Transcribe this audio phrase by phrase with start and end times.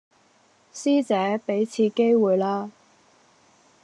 [0.73, 2.71] 師姐,畀次機會啦